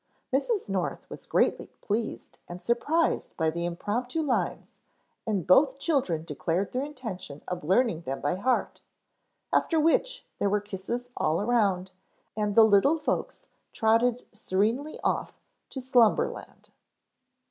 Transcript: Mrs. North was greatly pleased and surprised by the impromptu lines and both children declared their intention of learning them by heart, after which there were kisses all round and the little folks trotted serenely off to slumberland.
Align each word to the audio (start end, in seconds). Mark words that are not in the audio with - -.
Mrs. 0.33 0.67
North 0.67 1.07
was 1.11 1.27
greatly 1.27 1.67
pleased 1.79 2.39
and 2.47 2.65
surprised 2.65 3.37
by 3.37 3.51
the 3.51 3.65
impromptu 3.65 4.23
lines 4.23 4.65
and 5.27 5.45
both 5.45 5.77
children 5.77 6.25
declared 6.25 6.71
their 6.71 6.83
intention 6.83 7.43
of 7.47 7.63
learning 7.63 8.01
them 8.01 8.19
by 8.19 8.33
heart, 8.33 8.81
after 9.53 9.79
which 9.79 10.25
there 10.39 10.49
were 10.49 10.59
kisses 10.59 11.07
all 11.15 11.39
round 11.45 11.91
and 12.35 12.55
the 12.55 12.65
little 12.65 12.97
folks 12.97 13.45
trotted 13.73 14.25
serenely 14.33 14.99
off 15.01 15.37
to 15.69 15.79
slumberland. 15.79 16.71